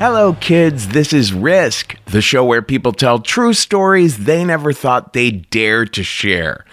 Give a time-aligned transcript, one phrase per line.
[0.00, 0.88] Hello, kids.
[0.88, 5.84] This is Risk, the show where people tell true stories they never thought they'd dare
[5.84, 6.64] to share.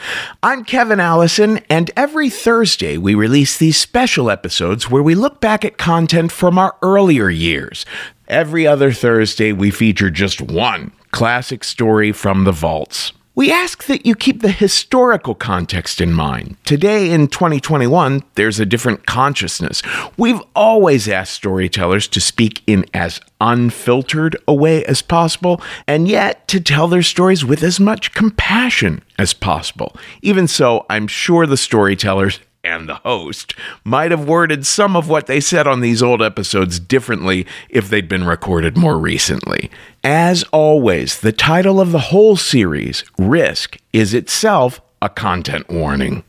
[0.41, 5.65] I'm Kevin Allison, and every Thursday we release these special episodes where we look back
[5.65, 7.85] at content from our earlier years.
[8.29, 13.11] Every other Thursday, we feature just one classic story from the vaults.
[13.37, 16.57] We ask that you keep the historical context in mind.
[16.65, 19.83] Today, in 2021, there's a different consciousness.
[20.17, 26.47] We've always asked storytellers to speak in as unfiltered a way as possible, and yet
[26.47, 29.95] to tell their stories with as much compassion as possible.
[30.23, 33.53] Even so, I'm sure the storytellers and the host
[33.85, 38.09] might have worded some of what they said on these old episodes differently if they'd
[38.09, 39.71] been recorded more recently.
[40.03, 46.23] As always, the title of the whole series, Risk, is itself a content warning.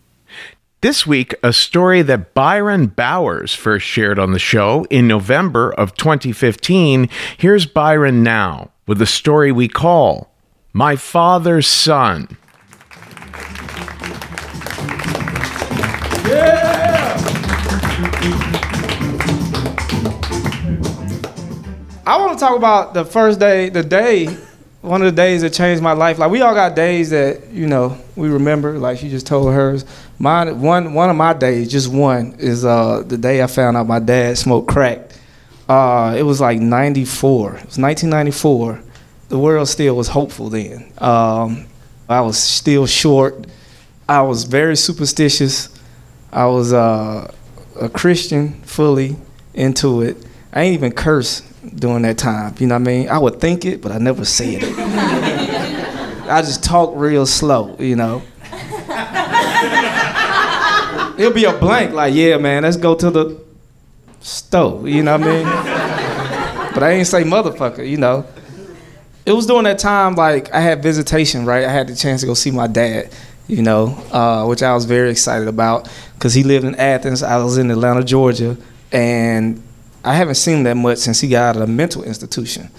[0.81, 5.97] This week, a story that Byron Bowers first shared on the show in November of
[5.97, 7.09] 2015.
[7.37, 10.31] Here's Byron now with a story we call
[10.73, 12.37] My Father's Son.
[22.09, 24.35] I want to talk about the first day, the day,
[24.81, 26.17] one of the days that changed my life.
[26.17, 28.79] Like we all got days that you know we remember.
[28.79, 29.85] Like she just told hers.
[30.19, 33.87] Mine, one one of my days, just one, is uh, the day I found out
[33.87, 35.01] my dad smoked crack.
[35.69, 37.49] Uh, it was like '94.
[37.49, 38.83] It was 1994.
[39.29, 40.91] The world still was hopeful then.
[40.97, 41.67] Um,
[42.09, 43.47] I was still short.
[44.09, 45.79] I was very superstitious.
[46.33, 47.31] I was uh,
[47.79, 49.17] a Christian fully
[49.53, 50.17] into it.
[50.55, 51.43] I ain't even curse
[51.75, 52.55] during that time.
[52.59, 53.09] You know what I mean?
[53.09, 54.75] I would think it, but I never said it.
[56.29, 58.23] I just talk real slow, you know.
[61.19, 63.41] It'll be a blank, like, yeah, man, let's go to the
[64.21, 65.45] stove, you know what I mean?
[66.75, 68.25] but I ain't say motherfucker, you know.
[69.27, 71.65] It was during that time, like, I had visitation, right?
[71.65, 73.13] I had the chance to go see my dad,
[73.49, 77.23] you know, uh, which I was very excited about because he lived in Athens.
[77.23, 78.57] I was in Atlanta, Georgia,
[78.93, 79.63] and
[80.09, 82.71] I haven't seen him that much since he got out of a mental institution.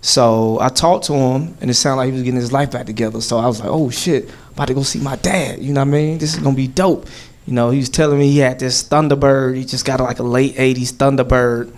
[0.00, 2.86] So I talked to him, and it sounded like he was getting his life back
[2.86, 3.20] together.
[3.20, 5.58] So I was like, oh shit, about to go see my dad.
[5.58, 6.16] You know what I mean?
[6.16, 7.06] This is gonna be dope.
[7.46, 9.56] You know, he was telling me he had this Thunderbird.
[9.56, 11.74] He just got like a late '80s Thunderbird.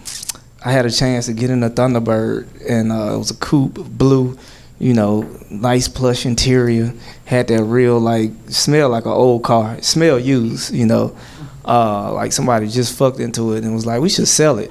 [0.64, 3.84] I had a chance to get in a Thunderbird, and uh, it was a coupe,
[3.90, 4.38] blue.
[4.78, 6.94] You know, nice plush interior.
[7.24, 9.82] Had that real like smell like an old car.
[9.82, 10.72] Smell used.
[10.72, 11.16] You know,
[11.64, 14.70] uh, like somebody just fucked into it and was like, we should sell it.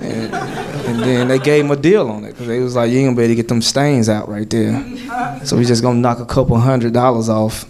[0.00, 2.98] And, and then they gave him a deal on it because they was like, you
[2.98, 5.44] ain't gonna be able to get them stains out right there.
[5.44, 7.64] So we just gonna knock a couple hundred dollars off.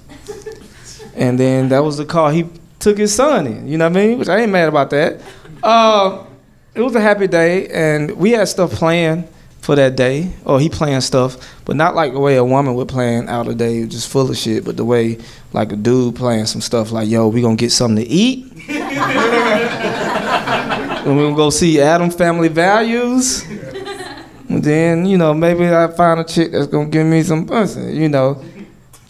[1.15, 2.49] And then that was the car he
[2.79, 3.67] took his son in.
[3.67, 4.19] You know what I mean?
[4.19, 5.21] Which I ain't mad about that.
[5.63, 6.25] Uh,
[6.75, 9.27] it was a happy day, and we had stuff planned
[9.69, 10.33] for that day.
[10.47, 11.37] Or he playing stuff,
[11.67, 14.37] but not like the way a woman would plan out a day, just full of
[14.39, 14.65] shit.
[14.65, 15.19] But the way
[15.53, 18.51] like a dude playing some stuff, like, yo, we gonna get something to eat.
[18.71, 18.87] and
[21.15, 23.45] we're gonna go see Addams Family Values.
[24.49, 27.95] And then, you know, maybe I find a chick that's gonna give me some pussy,
[27.95, 28.43] you know.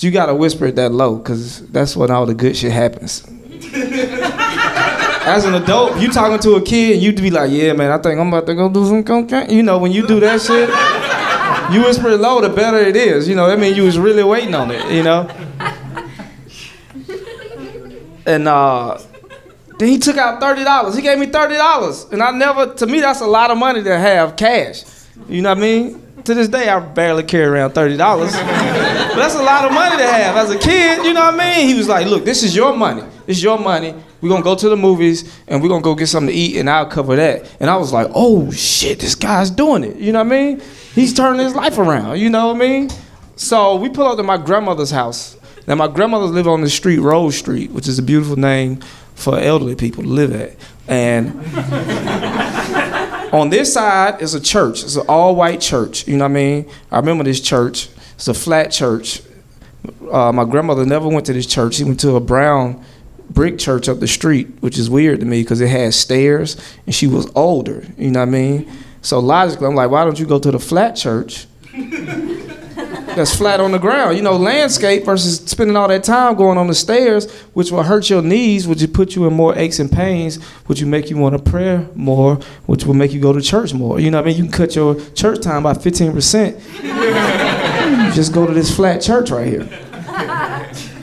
[0.01, 3.25] you gotta whisper it that low, cause that's when all the good shit happens.
[5.29, 8.19] As an adult, you talking to a kid, you'd be like, yeah, man, I think
[8.19, 9.51] I'm about to go do some cocaine.
[9.51, 10.71] You know, when you do that shit,
[11.71, 13.29] you whisper low, the better it is.
[13.29, 15.29] You know, that means you was really waiting on it, you know?
[18.25, 18.99] And uh,
[19.79, 20.97] then he took out $30.
[20.97, 22.11] He gave me $30.
[22.11, 24.85] And I never, to me, that's a lot of money to have cash.
[25.29, 26.08] You know what I mean?
[26.29, 27.97] To this day, I barely carry around $30.
[27.99, 30.37] but that's a lot of money to have.
[30.37, 31.67] As a kid, you know what I mean?
[31.67, 33.01] He was like, look, this is your money.
[33.25, 33.95] This is your money.
[34.21, 36.69] We're gonna go to the movies and we're gonna go get something to eat and
[36.69, 37.51] I'll cover that.
[37.61, 39.97] And I was like, oh shit, this guy's doing it.
[39.97, 40.63] You know what I mean?
[40.95, 42.19] He's turning his life around.
[42.19, 42.91] You know what I mean?
[43.37, 45.39] So we pull up to my grandmother's house.
[45.67, 48.83] Now my grandmother lived on the street, Rose Street, which is a beautiful name
[49.15, 50.57] for elderly people to live at.
[50.89, 51.41] And
[53.33, 54.83] on this side is a church.
[54.83, 56.07] It's an all-white church.
[56.07, 56.71] You know what I mean?
[56.91, 57.89] I remember this church.
[58.15, 59.23] It's a flat church.
[60.11, 61.75] Uh, my grandmother never went to this church.
[61.75, 62.85] She went to a brown
[63.31, 66.95] brick church up the street, which is weird to me because it had stairs and
[66.95, 67.87] she was older.
[67.97, 68.73] You know what I mean?
[69.03, 71.47] So logically, I'm like, why don't you go to the flat church?
[73.17, 74.17] That's flat on the ground.
[74.17, 78.11] You know, landscape versus spending all that time going on the stairs, which will hurt
[78.11, 81.17] your knees, which will put you in more aches and pains, which will make you
[81.17, 83.99] want to pray more, which will make you go to church more.
[83.99, 84.37] You know what I mean?
[84.37, 88.13] You can cut your church time by 15%.
[88.15, 90.85] Just go to this flat church right here.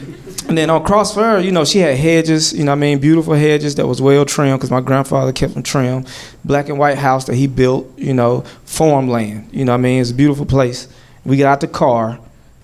[0.48, 3.74] And then on Crossfire, you know, she had hedges, you know I mean, beautiful hedges
[3.76, 6.08] that was well trimmed because my grandfather kept them trimmed.
[6.44, 10.02] Black and white house that he built, you know, farmland, you know I mean?
[10.02, 10.88] It's a beautiful place.
[11.26, 12.20] We got out the car,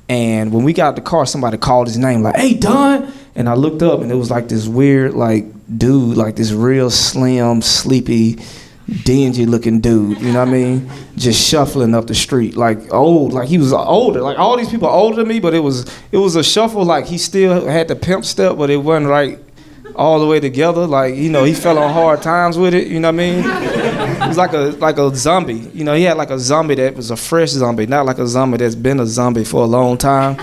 [0.08, 3.12] and when we got out the car, somebody called his name, like, hey, Don.
[3.34, 5.46] And I looked up, and it was like this weird, like,
[5.78, 8.40] dude, like this real slim, sleepy,
[9.04, 10.92] dingy looking dude, you know what I mean?
[11.16, 14.22] Just shuffling up the street, like old, like he was older.
[14.22, 17.06] Like all these people older than me, but it was it was a shuffle like
[17.06, 19.40] he still had the pimp step, but it wasn't right
[19.96, 20.86] all the way together.
[20.88, 23.44] Like, you know, he fell on hard times with it, you know what I mean?
[24.27, 25.69] Was like a like a zombie.
[25.73, 28.27] You know, he had like a zombie that was a fresh zombie, not like a
[28.27, 30.35] zombie that's been a zombie for a long time.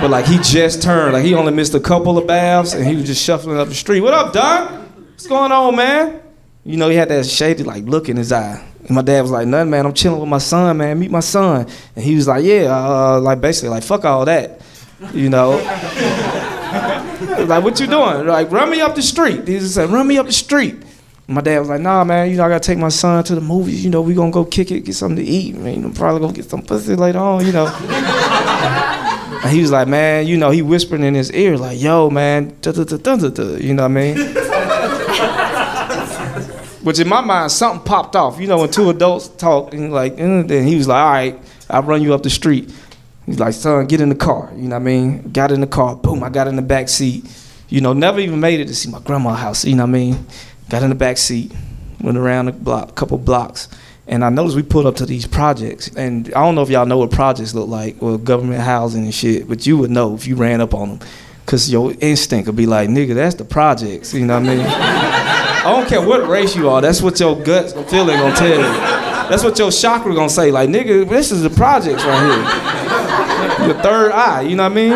[0.00, 2.96] but like he just turned, like he only missed a couple of baths and he
[2.96, 4.00] was just shuffling up the street.
[4.00, 4.82] What up, Don?
[5.10, 6.20] What's going on, man?
[6.64, 8.64] You know, he had that shady like look in his eye.
[8.86, 11.20] And my dad was like, nothing, man, I'm chilling with my son, man, meet my
[11.20, 11.66] son.
[11.96, 14.60] And he was like, yeah, uh, like basically, like, fuck all that,
[15.14, 15.52] you know?
[17.48, 18.26] like, what you doing?
[18.26, 19.48] Like, run me up the street.
[19.48, 20.82] He just said, run me up the street.
[21.26, 23.40] My dad was like, nah, man, you know, I gotta take my son to the
[23.40, 23.82] movies.
[23.82, 25.56] You know, we gonna go kick it, get something to eat.
[25.56, 27.66] Man, you know, probably gonna get some pussy later on, you know.
[29.42, 32.54] and he was like, man, you know, he whispering in his ear, like, yo, man,
[32.62, 34.18] you know what I mean?
[36.84, 38.38] Which in my mind, something popped off.
[38.38, 41.40] You know, when two adults talk, and like, and then he was like, all right,
[41.70, 42.70] I'll run you up the street.
[43.24, 44.52] He's like, son, get in the car.
[44.54, 45.32] You know what I mean?
[45.32, 47.24] Got in the car, boom, I got in the back seat.
[47.70, 49.64] You know, never even made it to see my grandma's house.
[49.64, 50.26] You know what I mean?
[50.68, 51.52] Got in the back seat,
[52.00, 53.68] went around a block, couple blocks,
[54.06, 55.88] and I noticed we pulled up to these projects.
[55.96, 59.14] And I don't know if y'all know what projects look like, or government housing and
[59.14, 61.08] shit, but you would know if you ran up on them.
[61.46, 64.14] Cause your instinct would be like, nigga, that's the projects.
[64.14, 64.66] You know what I mean?
[64.66, 66.80] I don't care what race you are.
[66.80, 68.62] That's what your gut feeling gonna tell you.
[69.28, 70.50] That's what your chakra gonna say.
[70.50, 72.20] Like, nigga, this is the projects right
[73.58, 73.68] here.
[73.68, 74.42] Your third eye.
[74.42, 74.92] You know what I mean?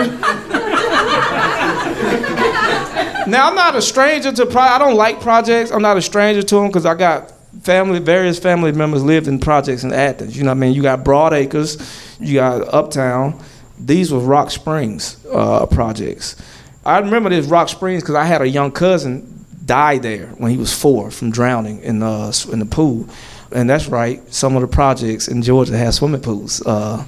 [3.29, 4.63] Now I'm not a stranger to pro.
[4.63, 5.71] I don't like projects.
[5.71, 9.39] I'm not a stranger to them because I got family, various family members lived in
[9.39, 10.37] projects in Athens.
[10.37, 10.75] You know what I mean?
[10.75, 13.43] You got Broadacres, you got Uptown.
[13.79, 16.37] These were Rock Springs uh, projects.
[16.85, 20.57] I remember this Rock Springs because I had a young cousin died there when he
[20.57, 23.09] was four from drowning in uh, in the pool.
[23.53, 24.21] And that's right.
[24.33, 26.65] Some of the projects in Georgia have swimming pools.
[26.67, 27.05] Uh,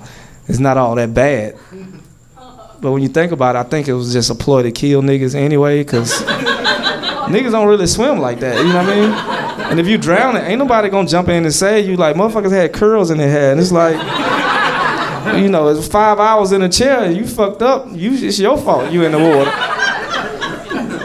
[0.48, 1.56] it's not all that bad.
[2.80, 5.02] But when you think about it, I think it was just a ploy to kill
[5.02, 8.56] niggas anyway, because niggas don't really swim like that.
[8.58, 9.70] You know what I mean?
[9.70, 12.50] And if you drown, it, ain't nobody gonna jump in and say you like motherfuckers
[12.50, 13.96] had curls in their hair, and it's like.
[15.34, 17.10] You know, it's five hours in a chair.
[17.10, 17.86] You fucked up.
[17.92, 18.90] You, it's your fault.
[18.90, 19.50] You in the water.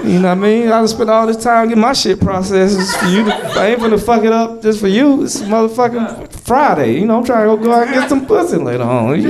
[0.08, 0.72] You know what I mean?
[0.72, 3.26] I spent all this time getting my shit processed for you.
[3.26, 5.24] To, I ain't gonna fuck it up just for you.
[5.24, 7.00] It's motherfucking Friday.
[7.00, 9.20] You know, I'm trying to go, go out and get some pussy later on.
[9.20, 9.30] You,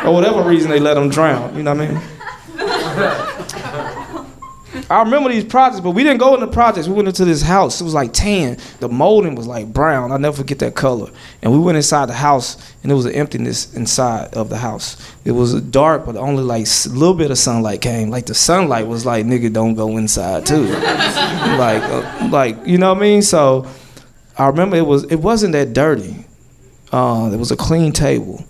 [0.04, 1.56] or whatever reason they let them drown.
[1.56, 2.02] You know what I mean?
[4.90, 6.88] I remember these projects, but we didn't go into projects.
[6.88, 7.80] We went into this house.
[7.80, 8.58] It was like tan.
[8.80, 10.10] The molding was like brown.
[10.10, 11.10] I'll never forget that color.
[11.42, 14.96] And we went inside the house, and there was an emptiness inside of the house.
[15.24, 18.10] It was dark, but only like a little bit of sunlight came.
[18.10, 20.64] Like the sunlight was like, nigga, don't go inside too.
[20.64, 23.22] like, uh, like you know what I mean?
[23.22, 23.68] So
[24.36, 26.26] I remember it was it wasn't that dirty.
[26.90, 28.44] Uh, there was a clean table.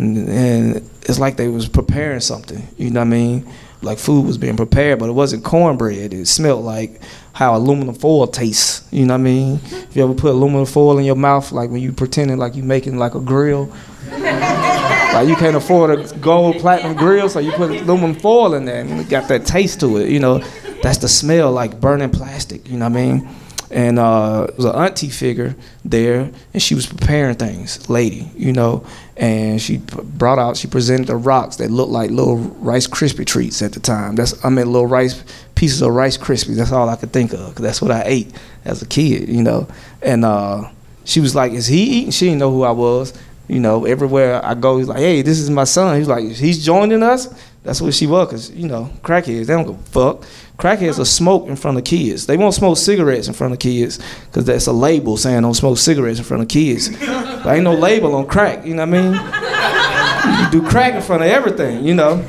[0.00, 2.66] And, and it's like they was preparing something.
[2.78, 3.46] You know what I mean?
[3.82, 6.12] Like food was being prepared, but it wasn't cornbread.
[6.12, 7.00] It smelled like
[7.32, 8.86] how aluminum foil tastes.
[8.90, 9.60] You know what I mean?
[9.64, 12.62] If you ever put aluminum foil in your mouth, like when you pretending like you
[12.62, 13.72] making like a grill.
[14.10, 18.80] like you can't afford a gold platinum grill, so you put aluminum foil in there
[18.80, 20.08] and it got that taste to it.
[20.08, 20.38] You know,
[20.82, 22.68] that's the smell like burning plastic.
[22.68, 23.28] You know what I mean?
[23.70, 28.52] And uh, it was an auntie figure there, and she was preparing things, lady, you
[28.52, 28.84] know,
[29.16, 33.62] and she brought out, she presented the rocks that looked like little Rice Krispie treats
[33.62, 34.16] at the time.
[34.16, 35.22] That's I mean little rice
[35.54, 36.56] pieces of Rice Krispies.
[36.56, 38.34] That's all I could think of, cause that's what I ate
[38.64, 39.68] as a kid, you know.
[40.02, 40.70] And uh,
[41.04, 43.12] she was like, "Is he eating?" She didn't know who I was.
[43.46, 46.64] You know, everywhere I go, he's like, "Hey, this is my son." He's like, "He's
[46.64, 47.28] joining us."
[47.62, 50.24] That's what she was, cause you know, crackheads, they don't give a fuck.
[50.60, 52.26] Crackheads will smoke in front of kids.
[52.26, 53.98] They won't smoke cigarettes in front of kids,
[54.30, 56.90] cause that's a label saying don't smoke cigarettes in front of kids.
[57.40, 60.44] There ain't no label on crack, you know what I mean?
[60.44, 62.22] You do crack in front of everything, you know.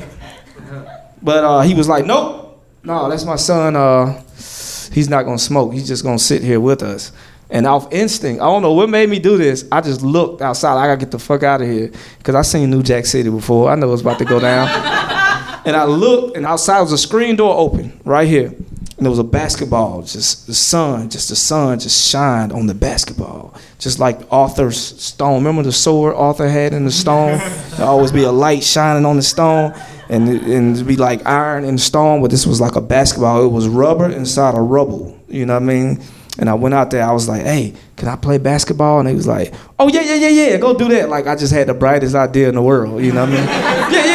[1.20, 3.76] But uh, he was like, nope, no, that's my son.
[3.76, 4.22] Uh,
[4.90, 5.74] he's not gonna smoke.
[5.74, 7.12] He's just gonna sit here with us.
[7.50, 9.66] And off instinct, I don't know what made me do this.
[9.70, 10.82] I just looked outside.
[10.82, 13.70] I gotta get the fuck out of here because I seen New Jack City before.
[13.70, 14.68] I know it's about to go down.
[15.64, 18.46] And I looked, and outside was a screen door open right here.
[19.02, 22.74] And there was a basketball, just the sun, just the sun just shined on the
[22.74, 23.54] basketball.
[23.78, 25.36] Just like Arthur's stone.
[25.36, 27.38] Remember the sword Arthur had in the stone?
[27.70, 29.74] There'd always be a light shining on the stone.
[30.08, 33.44] And, and it'd be like iron in stone, but this was like a basketball.
[33.44, 35.18] It was rubber inside a rubble.
[35.26, 36.02] You know what I mean?
[36.38, 39.00] And I went out there, I was like, hey, can I play basketball?
[39.00, 41.10] And he was like, oh, yeah, yeah, yeah, yeah, go do that.
[41.10, 43.44] Like, I just had the brightest idea in the world, you know what I mean?
[43.92, 44.11] yeah, yeah,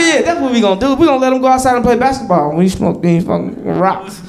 [0.47, 0.95] what we gonna do.
[0.95, 2.49] we gonna let him go outside and play basketball.
[2.49, 4.21] When we smoke these fucking rocks.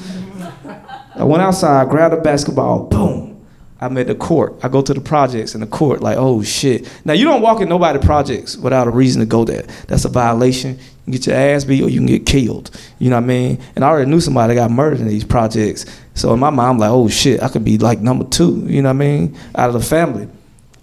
[1.15, 3.45] I went outside, grabbed a basketball, boom.
[3.81, 4.55] I'm at the court.
[4.61, 6.89] I go to the projects in the court, like, oh shit.
[7.05, 9.63] Now you don't walk in nobody projects without a reason to go there.
[9.87, 10.77] That's a violation.
[11.05, 12.71] You get your ass beat or you can get killed.
[12.99, 13.61] You know what I mean?
[13.75, 15.85] And I already knew somebody that got murdered in these projects.
[16.13, 18.81] So in my mind, I'm like, oh shit, I could be like number two, you
[18.81, 19.37] know what I mean?
[19.55, 20.27] Out of the family.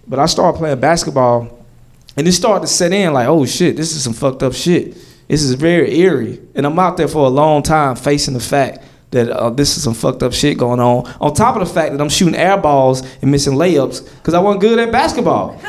[0.07, 1.65] But I started playing basketball
[2.15, 4.97] and it started to set in like, oh shit, this is some fucked up shit.
[5.27, 6.39] This is very eerie.
[6.55, 9.83] And I'm out there for a long time facing the fact that uh, this is
[9.83, 11.05] some fucked up shit going on.
[11.21, 14.39] On top of the fact that I'm shooting air balls and missing layups because I
[14.39, 15.53] wasn't good at basketball.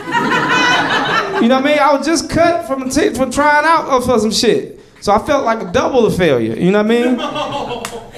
[1.43, 1.79] you know what I mean?
[1.79, 4.81] I was just cut from t- from trying out for some shit.
[5.01, 6.55] So I felt like a double of failure.
[6.55, 8.13] You know what I mean?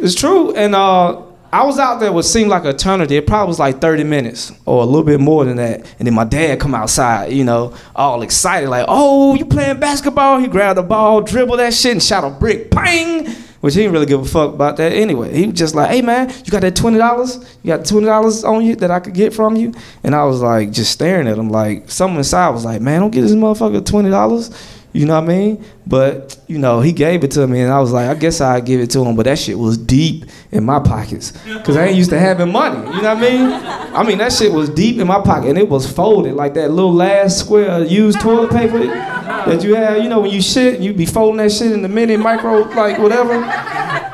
[0.04, 0.54] it's true.
[0.54, 3.16] And uh, I was out there what seemed like eternity.
[3.16, 5.84] It probably was like 30 minutes or a little bit more than that.
[5.98, 10.38] And then my dad come outside, you know, all excited, like, oh, you playing basketball?
[10.38, 12.70] He grabbed the ball, dribbled that shit, and shot a brick.
[12.70, 13.26] Bang!
[13.60, 15.36] Which he didn't really give a fuck about that anyway.
[15.36, 17.36] He was just like, hey man, you got that twenty dollars?
[17.62, 19.74] You got twenty dollars on you that I could get from you?
[20.02, 23.10] And I was like, just staring at him like something inside was like, man, don't
[23.10, 24.50] get this motherfucker twenty dollars.
[24.92, 25.64] You know what I mean?
[25.86, 28.64] But you know, he gave it to me, and I was like, I guess I'd
[28.66, 29.14] give it to him.
[29.14, 31.32] But that shit was deep in my pockets,
[31.64, 32.78] cause I ain't used to having money.
[32.96, 33.52] You know what I mean?
[33.94, 36.72] I mean that shit was deep in my pocket, and it was folded like that
[36.72, 40.02] little last square used toilet paper that you have.
[40.02, 42.98] You know when you shit, you be folding that shit in the mini micro like
[42.98, 43.40] whatever.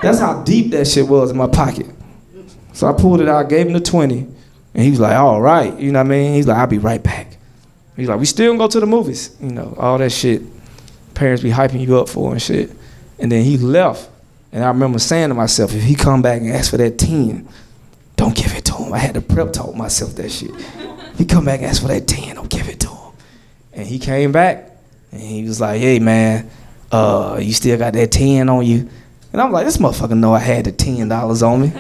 [0.03, 1.87] That's how deep that shit was in my pocket.
[2.75, 4.27] So I pulled it out, gave him the twenty,
[4.75, 6.35] and he was like, "All right," you know what I mean?
[6.35, 7.39] He's like, "I'll be right back."
[7.97, 10.43] He's like, "We still gonna go to the movies," you know, all that shit
[11.17, 12.71] parents be hyping you up for and shit.
[13.19, 14.09] And then he left.
[14.53, 17.49] And I remember saying to myself, if he come back and ask for that 10,
[18.15, 18.93] don't give it to him.
[18.93, 20.51] I had to prep talk myself that shit.
[20.53, 23.13] If he come back and ask for that 10, don't give it to him.
[23.73, 24.71] And he came back
[25.11, 26.49] and he was like, hey man,
[26.93, 28.89] uh, you still got that 10 on you?
[29.33, 31.73] And I'm like, this motherfucker know I had the $10 on me.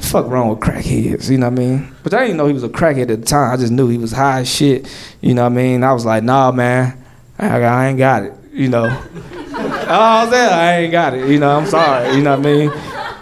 [0.00, 1.94] fuck wrong with crackheads, you know what I mean?
[2.02, 3.52] But I didn't know he was a crackhead at the time.
[3.52, 5.84] I just knew he was high as shit, you know what I mean?
[5.84, 7.02] I was like, nah, man,
[7.38, 8.84] I, I ain't got it you know.
[9.52, 11.56] oh, that I ain't got it, you know.
[11.56, 12.70] I'm sorry, you know what I mean.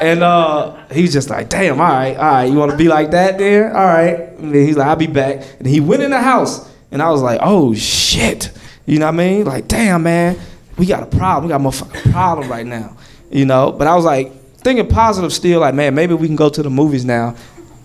[0.01, 3.11] And uh, he's just like, damn, all right, all right, you want to be like
[3.11, 3.75] that, then?
[3.75, 4.19] All right.
[4.39, 5.45] And he's like, I'll be back.
[5.59, 8.53] And he went in the house, and I was like, oh shit,
[8.87, 9.45] you know what I mean?
[9.45, 10.39] Like, damn, man,
[10.77, 11.45] we got a problem.
[11.45, 12.97] We got a motherfucking problem right now,
[13.31, 13.73] you know.
[13.73, 16.71] But I was like thinking positive still, like, man, maybe we can go to the
[16.71, 17.35] movies now,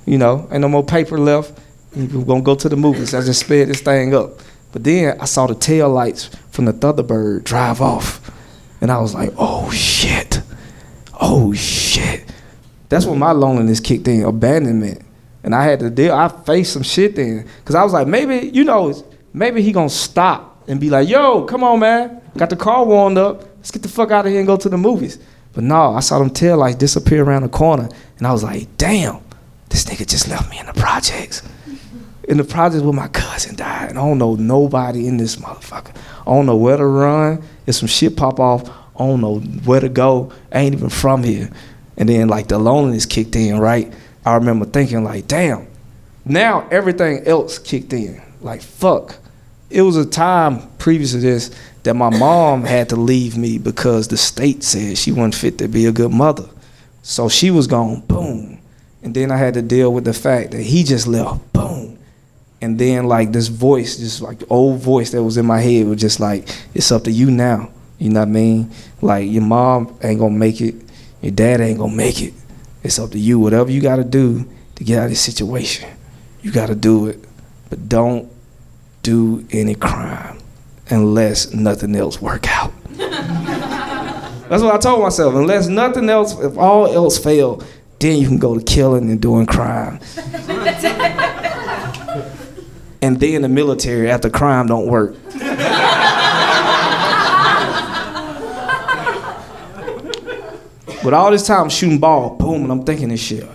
[0.05, 0.47] you know.
[0.51, 1.59] Ain't no more paper left.
[1.95, 3.13] We're gonna go to the movies.
[3.13, 4.39] I just sped this thing up.
[4.73, 8.19] But then I saw the tail lights from the Thunderbird drive off.
[8.81, 10.41] And I was like, oh shit.
[11.21, 12.25] Oh shit.
[12.89, 15.05] That's when my loneliness kicked in, abandonment.
[15.43, 17.47] And I had to deal, I faced some shit then.
[17.65, 18.93] Cause I was like, maybe, you know,
[19.31, 22.21] maybe he gonna stop and be like, yo, come on, man.
[22.35, 23.43] Got the car warmed up.
[23.57, 25.19] Let's get the fuck out of here and go to the movies.
[25.53, 27.89] But no, I saw them tail lights disappear around the corner.
[28.17, 29.19] And I was like, damn,
[29.69, 31.43] this nigga just left me in the projects
[32.25, 35.95] in the project where my cousin died, and I don't know nobody in this motherfucker.
[36.21, 37.43] I don't know where to run.
[37.65, 40.31] If some shit pop off, I don't know where to go.
[40.51, 41.49] I ain't even from here.
[41.97, 43.91] And then like the loneliness kicked in, right?
[44.25, 45.67] I remember thinking like, damn,
[46.25, 48.21] now everything else kicked in.
[48.41, 49.17] Like fuck.
[49.69, 51.51] It was a time previous to this
[51.83, 55.67] that my mom had to leave me because the state said she wasn't fit to
[55.67, 56.47] be a good mother.
[57.01, 58.59] So she was gone, boom.
[59.01, 61.92] And then I had to deal with the fact that he just left, boom.
[62.63, 65.85] And then like this voice, just like the old voice that was in my head
[65.85, 67.69] was just like, it's up to you now.
[67.99, 68.71] You know what I mean?
[69.01, 70.75] Like your mom ain't gonna make it,
[71.21, 72.33] your dad ain't gonna make it.
[72.81, 73.37] It's up to you.
[73.37, 75.89] Whatever you gotta do to get out of this situation,
[76.41, 77.19] you gotta do it.
[77.69, 78.31] But don't
[79.01, 80.39] do any crime
[80.89, 82.71] unless nothing else work out.
[82.95, 85.35] That's what I told myself.
[85.35, 87.61] Unless nothing else, if all else fail,
[87.99, 89.99] then you can go to killing and doing crime.
[93.03, 95.13] and then the military after crime don't work.
[101.03, 103.45] but all this time shooting ball, boom, and I'm thinking this shit.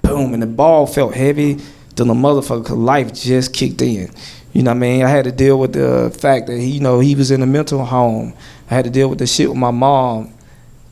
[0.00, 1.60] Boom, and the ball felt heavy.
[1.94, 4.10] Then the motherfucker life just kicked in.
[4.54, 5.02] You know what I mean?
[5.04, 7.46] I had to deal with the fact that he, you know, he was in a
[7.46, 8.32] mental home.
[8.70, 10.32] I had to deal with the shit with my mom.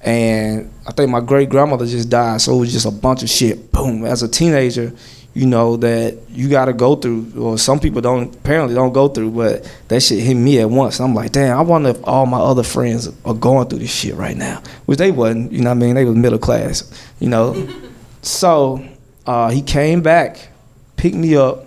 [0.03, 3.31] And I think my great grandmother just died, so it was just a bunch of
[3.31, 3.73] shit.
[3.73, 4.05] Boom.
[4.05, 4.93] As a teenager,
[5.35, 9.31] you know, that you gotta go through, or some people don't apparently don't go through,
[9.31, 11.01] but that shit hit me at once.
[11.01, 14.15] I'm like, damn, I wonder if all my other friends are going through this shit
[14.15, 14.63] right now.
[14.85, 15.95] Which they wasn't, you know what I mean?
[15.95, 17.69] They was middle class, you know.
[18.23, 18.87] so
[19.27, 20.49] uh, he came back,
[20.97, 21.65] picked me up,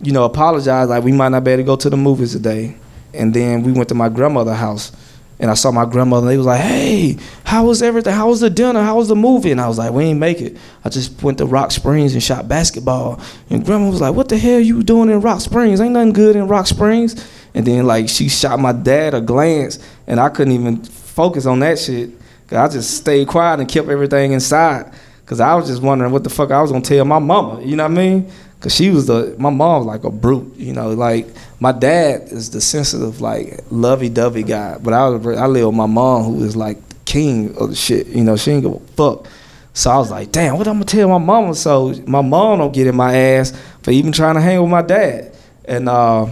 [0.00, 2.76] you know, apologized, like we might not be able to go to the movies today.
[3.12, 4.92] And then we went to my grandmother's house.
[5.38, 8.12] And I saw my grandmother, and they was like, hey, how was everything?
[8.14, 8.82] How was the dinner?
[8.82, 9.50] How was the movie?
[9.50, 10.56] And I was like, we ain't make it.
[10.84, 13.20] I just went to Rock Springs and shot basketball.
[13.50, 15.80] And grandma was like, what the hell you doing in Rock Springs?
[15.80, 17.28] Ain't nothing good in Rock Springs.
[17.52, 21.58] And then, like, she shot my dad a glance, and I couldn't even focus on
[21.60, 22.10] that shit.
[22.50, 24.92] I just stayed quiet and kept everything inside.
[25.26, 27.76] Cause I was just wondering what the fuck I was gonna tell my mama, you
[27.76, 28.30] know what I mean?
[28.64, 30.88] Cause she was the my mom was like a brute, you know.
[30.92, 31.26] Like
[31.60, 35.84] my dad is the sensitive, like lovey-dovey guy, but I was, I live with my
[35.84, 38.38] mom who is like king of the shit, you know.
[38.38, 39.28] She ain't give a fuck.
[39.74, 42.72] So I was like, damn, what I'm gonna tell my mama so my mom don't
[42.72, 45.36] get in my ass for even trying to hang with my dad.
[45.66, 46.28] And uh,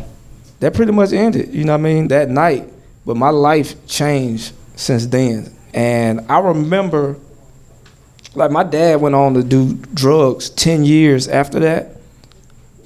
[0.61, 2.66] that pretty much ended, you know what I mean, that night.
[3.05, 5.55] But my life changed since then.
[5.75, 7.18] And I remember,
[8.35, 11.92] like, my dad went on to do drugs 10 years after that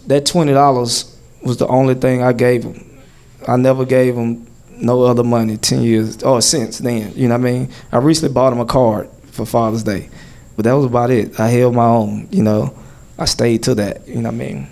[0.07, 3.01] that twenty dollars was the only thing I gave him.
[3.47, 7.13] I never gave him no other money ten years or since then.
[7.15, 7.71] You know what I mean?
[7.93, 10.09] I recently bought him a card for Father's Day,
[10.57, 11.39] but that was about it.
[11.39, 12.29] I held my own.
[12.31, 12.77] You know,
[13.19, 14.07] I stayed to that.
[14.07, 14.69] You know what I mean?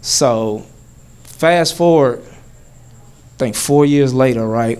[0.00, 0.66] So,
[1.22, 4.78] fast forward, I think four years later, right?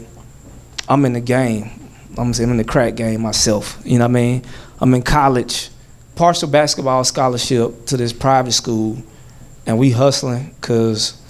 [0.89, 1.71] I'm in the game.
[2.19, 3.81] I'm in the crack game myself.
[3.85, 4.45] You know what I mean?
[4.81, 5.71] I'm in college,
[6.17, 8.99] partial basketball scholarship to this private school
[9.67, 11.21] and we hustling because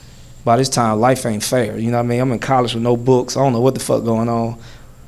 [0.44, 1.78] by this time life ain't fair.
[1.78, 2.20] You know what I mean?
[2.20, 3.36] I'm in college with no books.
[3.36, 4.58] I don't know what the fuck going on.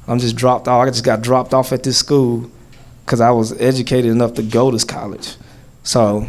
[0.06, 0.86] I'm just dropped off.
[0.86, 2.50] I just got dropped off at this school
[3.04, 5.36] because I was educated enough to go to college.
[5.82, 6.28] So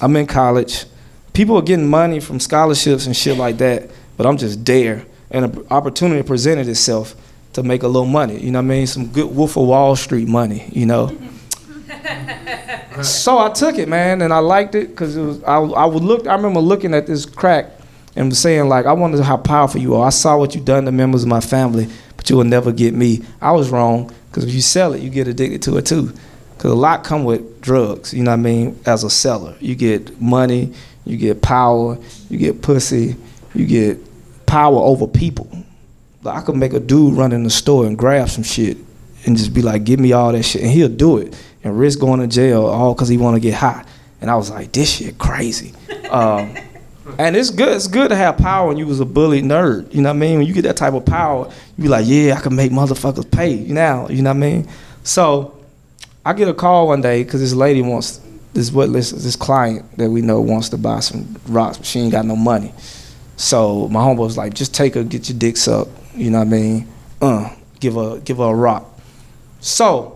[0.00, 0.84] I'm in college.
[1.32, 5.04] People are getting money from scholarships and shit like that, but I'm just there.
[5.30, 7.16] And an opportunity presented itself
[7.54, 8.38] to make a little money.
[8.38, 8.86] You know what I mean?
[8.86, 10.68] Some good Wolf of Wall Street money.
[10.72, 11.16] You know.
[13.02, 15.42] So I took it, man, and I liked it because it was.
[15.44, 16.26] I, I would look.
[16.26, 17.70] I remember looking at this crack
[18.16, 20.06] and saying like, I wonder how powerful you are.
[20.06, 22.94] I saw what you've done to members of my family, but you will never get
[22.94, 23.22] me.
[23.40, 26.12] I was wrong because if you sell it, you get addicted to it too.
[26.56, 28.14] Because a lot come with drugs.
[28.14, 28.80] You know what I mean?
[28.86, 30.72] As a seller, you get money,
[31.04, 31.98] you get power,
[32.30, 33.16] you get pussy,
[33.54, 33.98] you get
[34.46, 35.50] power over people.
[36.22, 38.78] Like I could make a dude run in the store and grab some shit
[39.26, 41.98] and just be like, "Give me all that shit," and he'll do it and risk
[41.98, 43.84] going to jail all because he want to get high.
[44.20, 45.74] And I was like, this shit crazy.
[46.10, 46.54] Um,
[47.18, 47.74] and it's good.
[47.74, 49.92] It's good to have power when you was a bullied nerd.
[49.92, 50.38] You know what I mean?
[50.38, 53.30] When you get that type of power, you be like, yeah, I can make motherfuckers
[53.30, 54.08] pay now.
[54.08, 54.68] You know what I mean?
[55.02, 55.58] So
[56.24, 58.20] I get a call one day because this lady wants
[58.54, 62.00] this what this, this client that we know wants to buy some rocks, but she
[62.00, 62.72] ain't got no money.
[63.36, 65.90] So my homeboy was like, just take her, get your dick sucked.
[66.14, 66.88] You know what I mean?
[67.20, 68.88] Uh, give her give her a rock.
[69.60, 70.13] So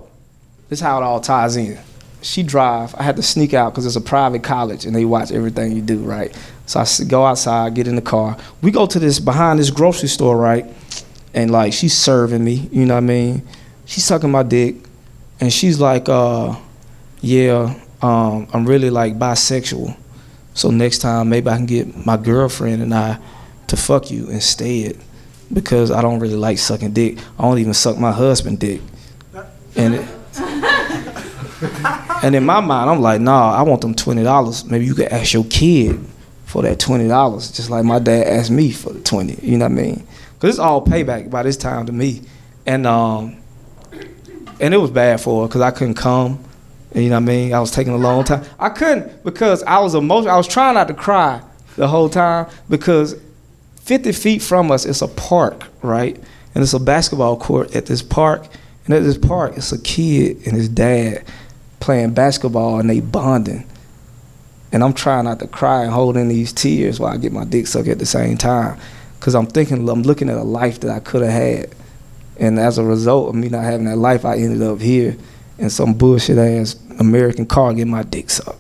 [0.69, 1.79] this is how it all ties in.
[2.21, 2.95] She drive.
[2.97, 5.83] I had to sneak out because it's a private college and they watch everything you
[5.83, 6.37] do, right?
[6.67, 8.37] So I go outside, get in the car.
[8.61, 10.67] We go to this behind this grocery store, right?
[11.33, 13.49] And like she's serving me, you know what I mean?
[13.87, 14.77] She's sucking my dick,
[15.41, 16.57] and she's like, uh,
[17.21, 19.97] "Yeah, um, I'm really like bisexual.
[20.53, 23.19] So next time maybe I can get my girlfriend and I
[23.69, 24.99] to fuck you instead."
[25.53, 27.19] because I don't really like sucking dick.
[27.39, 28.81] I don't even suck my husband dick.
[29.77, 30.09] And it,
[32.23, 34.65] and in my mind, I'm like, nah, I want them twenty dollars.
[34.65, 36.01] Maybe you could ask your kid
[36.45, 39.39] for that twenty dollars, just like my dad asked me for the twenty.
[39.43, 40.07] You know what I mean?
[40.39, 42.23] Cause it's all payback by this time to me,
[42.65, 43.37] and um,
[44.61, 46.45] and it was bad for her because I couldn't come.
[46.95, 47.53] You know what I mean?
[47.53, 48.45] I was taking a long time.
[48.59, 50.33] I couldn't because I was emotional.
[50.33, 51.43] I was trying not to cry
[51.77, 53.21] the whole time because
[53.83, 56.17] 50 feet from us is a park, right?
[56.55, 58.47] And it's a basketball court at this park.
[58.85, 61.25] And at this park, it's a kid and his dad
[61.81, 63.67] playing basketball and they bonding.
[64.73, 67.67] And I'm trying not to cry and holding these tears while I get my dick
[67.67, 68.79] sucked at the same time.
[69.19, 71.75] Because I'm thinking, I'm looking at a life that I could have had.
[72.39, 75.17] And as a result of me not having that life, I ended up here
[75.59, 78.59] in some bullshit ass American car getting my dick sucked.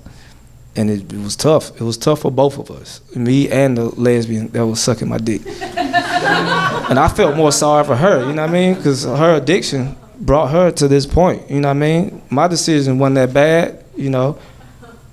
[0.75, 1.71] And it, it was tough.
[1.81, 5.19] It was tough for both of us, me and the lesbian that was sucking my
[5.19, 5.43] dick.
[5.47, 8.75] and I felt more sorry for her, you know what I mean?
[8.75, 12.23] Because her addiction brought her to this point, you know what I mean?
[12.31, 14.39] My decision wasn't that bad, you know,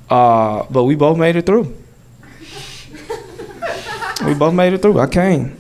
[0.10, 1.76] uh, but we both made it through.
[4.26, 5.00] we both made it through.
[5.00, 5.58] I came.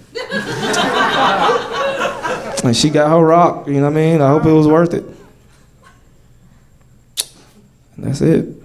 [2.63, 4.21] and she got her rock, you know what I mean?
[4.21, 5.03] I hope it was worth it.
[7.95, 8.64] And that's it.